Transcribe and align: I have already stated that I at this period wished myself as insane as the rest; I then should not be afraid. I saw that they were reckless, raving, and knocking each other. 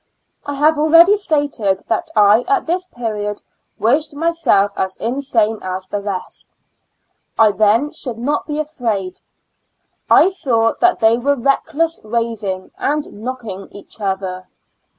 I 0.47 0.55
have 0.55 0.79
already 0.79 1.15
stated 1.15 1.83
that 1.87 2.09
I 2.15 2.41
at 2.47 2.65
this 2.65 2.85
period 2.85 3.43
wished 3.77 4.15
myself 4.15 4.71
as 4.75 4.97
insane 4.97 5.59
as 5.61 5.85
the 5.85 6.01
rest; 6.01 6.53
I 7.37 7.51
then 7.51 7.91
should 7.91 8.17
not 8.17 8.47
be 8.47 8.57
afraid. 8.59 9.21
I 10.09 10.29
saw 10.29 10.73
that 10.81 11.01
they 11.01 11.19
were 11.19 11.35
reckless, 11.35 11.99
raving, 12.03 12.71
and 12.79 13.21
knocking 13.21 13.67
each 13.69 14.01
other. 14.01 14.47